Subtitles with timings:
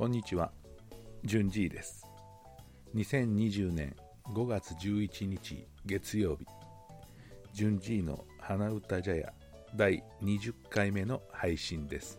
[0.00, 0.50] こんにちは、
[1.26, 2.06] じゅんじいです。
[2.94, 3.94] 2020年
[4.32, 6.46] 5月11日月曜日、
[7.52, 9.30] じゅんじいの花歌茶屋
[9.76, 12.18] 第20回目の配信です。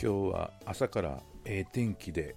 [0.00, 2.36] 今日は朝からええ天気で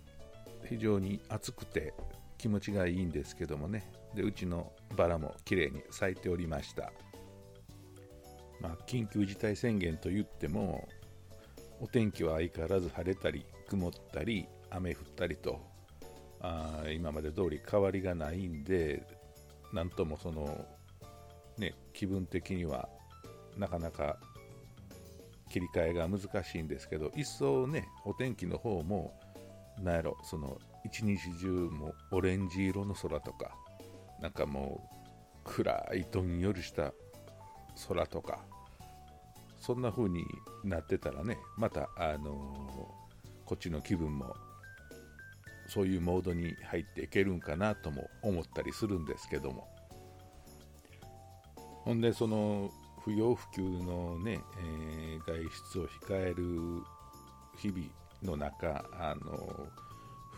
[0.68, 1.94] 非常に暑くて
[2.40, 6.92] 気持ちがいいんですけどもね、でうちのバラも綺麗に咲いておりました。
[8.62, 10.90] まあ、緊急事態宣言といっても
[11.80, 15.62] お天気は相変わらず晴れたり曇ったり雨降ったりと
[16.40, 19.04] あ今まで通り変わりがないんで
[19.74, 20.66] なんともその
[21.58, 22.90] ね気分的には
[23.58, 24.18] なかなか
[25.50, 29.20] 切り替えが難しいんですけど一層ねお天気の方も
[29.82, 33.56] なんやろその一日中もオレンジ色の空とか
[34.22, 34.98] なんかもう
[35.44, 36.94] 暗いどんよりした
[37.88, 38.40] 空とか
[39.68, 40.24] そんな風に
[40.64, 43.08] なってたらねまたあのー
[43.44, 44.34] こっちの気分も
[45.70, 49.68] そういうモードに入っていけるんかなとも思ったりするんですけども。
[51.86, 52.70] ほんでその
[53.06, 55.44] 不要不急のね、えー外
[55.74, 56.84] 出を控える
[57.58, 57.88] 日々
[58.24, 59.68] の中あの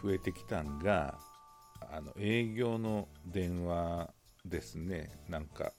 [0.04, 1.18] 増えてきたんが
[1.92, 4.12] あの営業の電話
[4.46, 5.10] ですね。
[5.28, 5.72] なんか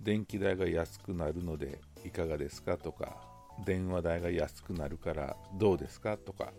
[0.00, 3.16] 電気代が安くなるのでいかがですかとか
[3.64, 6.52] 電話代が安くなるからどうですかとか、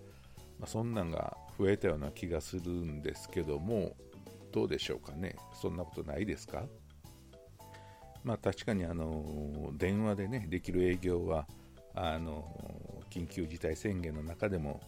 [0.60, 3.96] まあ、そんなんが増えたような気がするんですけども
[4.52, 5.36] どうでしょうかね。
[5.62, 6.64] そんなことないですか？
[8.24, 11.48] まあ確かにあの電話でねできる営業は
[11.96, 12.46] あの
[13.10, 14.82] 緊急事態宣言の中でも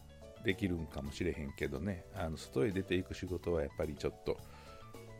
[0.43, 2.03] できるんかもしれへんけどね。
[2.15, 4.37] あの外へ出ていく仕事はやっぱりちょっと、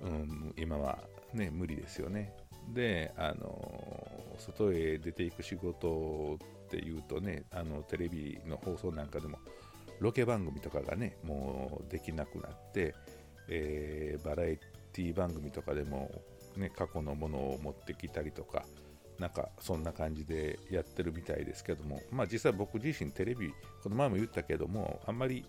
[0.02, 1.00] うん、今は
[1.34, 2.34] ね無理ですよね。
[2.74, 4.11] であの
[4.42, 9.38] 外へ出ていく仕事っていうとねあのテレビの放送なんかでも
[10.00, 12.96] ロケ番組とかがねもうできなくなって、
[13.48, 14.60] えーバラエ
[14.94, 16.12] ティ番組とかでも、
[16.58, 18.66] ね、過去のものを持ってきたりとか
[19.20, 23.54] なんかそんな感じでやってるみたいですけどもまあ実際僕自身テレビ
[23.84, 25.46] この前も言ったけどもあんまり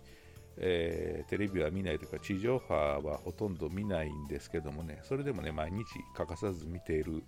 [0.58, 7.22] えーテレビは見ないというか地上波はほとんど見ないんですけどもねそれでもね毎日欠かさず見ている、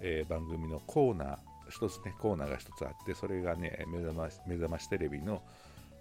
[0.00, 1.38] えー番組のコーナー
[1.70, 5.42] 一つねコーナーが一つあってそれがね目覚まし目覚ましテレビの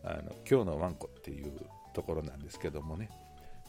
[0.04, 1.52] あの今日のワンコっていう
[1.94, 3.10] ところなんですけどもね。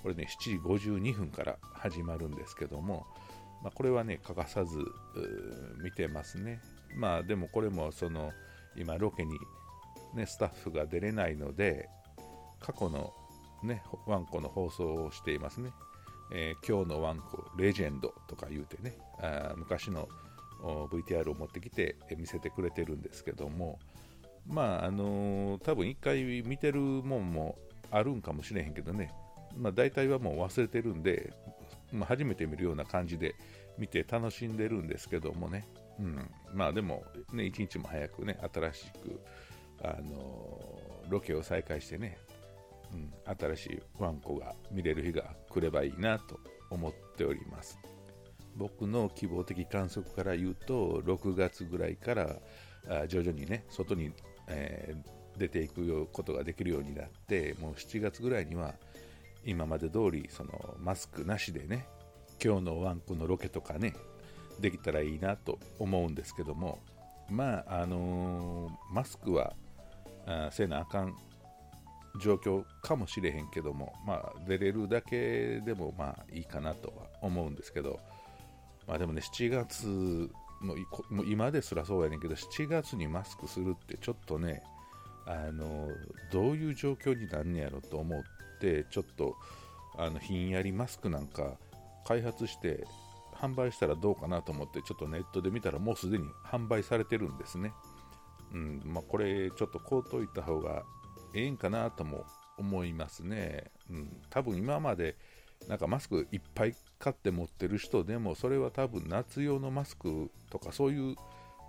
[0.03, 3.07] これね7時52分から始まるんですけども、
[3.63, 4.79] まあ、これはね欠かさず
[5.83, 6.61] 見てますね。
[6.97, 8.33] まあでもこれもその
[8.77, 9.39] 今ロケに
[10.15, 11.89] ねスタッフが出れないので
[12.61, 13.13] 過去の
[13.63, 15.71] ねワンコの放送をしていますね、
[16.33, 20.09] えー今日のワンコレジェンドとか言うてねあ昔の
[20.63, 23.79] VTR を持ってきて見せてくれてるんですけども
[24.47, 27.57] まああのー多分一回見てるもんも
[27.91, 29.13] あるんかもしれへんけどね。
[29.57, 31.33] まあ大体はもう忘れてるんで、
[31.93, 33.35] まあ、初めて見るような感じで
[33.79, 35.67] 見て楽しんでるんですけどもね、
[35.99, 37.03] うん、まあでも
[37.33, 39.21] ね一日も早くね新しく
[39.83, 42.17] あのーロケを再開してね
[42.93, 46.39] うん、新しいワンコが見れる日が来ればいいなと
[46.71, 47.79] 思っております。
[48.57, 54.13] 僕の希望的観測から言うと6月ぐらいから徐々にね外に、
[54.49, 58.75] えー出ていくことができるようになってもう7月ぐらいには
[59.45, 61.87] 今まで通りそのマスクなしでね
[62.43, 63.95] 今日のワンコのロケとかね
[64.61, 66.81] できたらいいなと思うんですけども
[67.31, 69.55] まああのーマスクは
[70.27, 71.17] あせなあかん
[72.19, 78.01] 状況かもしれへんけども、まあ、出れるだけでもまあいいかなとは思うんですけど、
[78.87, 84.63] まあ、でもね、7月もいこも今ですらそうやねんけど、7月にマスクするってちょっとね、
[85.27, 85.89] あの
[86.33, 88.23] どういう状況になんねやろと思っ
[88.61, 89.37] て、ちょっと
[89.97, 91.53] あのひんやりマスクなんか
[92.07, 92.85] 開発して
[93.35, 97.73] 販売したらどうかなと思って、ちょっとネットで見たらもうすでに販売されてるんですね。
[98.53, 100.83] うんまあ、これちょっとこうといた方が
[101.35, 102.25] ええんかなとも
[102.59, 103.71] 思いますね。
[103.91, 105.17] うん、多分今まで
[105.69, 111.17] なんかマスクいっぱい買って持ってる人でもそれは多分夏用のマスクとかそういう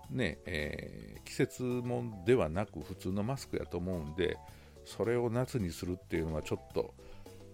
[0.09, 4.37] ね、えー季節もんではなく普通のマスクやと思うんで
[4.83, 6.93] それを夏にするっていうのはちょっと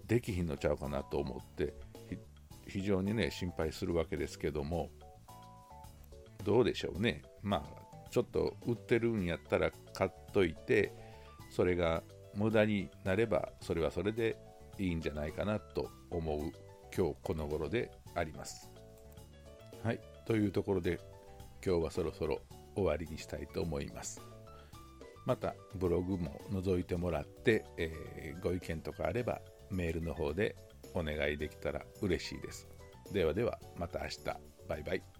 [0.08, 1.74] できひんのちゃうかなと思って
[2.66, 4.88] 非常にね心配するわけですけども
[6.44, 10.92] どうでしょうねまあちょっと売ってるんやったら買っといて
[11.50, 12.02] それが
[12.34, 14.36] 無駄になればそれはそれで
[14.78, 16.52] いいんじゃないかなと思う
[16.96, 18.70] 今日この頃であります。
[19.82, 21.00] はい、というところで
[21.64, 22.40] 今日はそろそろ
[22.74, 24.20] 終わりにしたいと思います。
[25.26, 29.40] またブログも覗いてもらって、えー、ご意見とかあれば
[29.70, 30.56] メールの方で
[30.94, 32.68] お願いできたら嬉しいです。
[33.12, 34.24] ではではまた明日
[34.68, 35.17] バイバイ。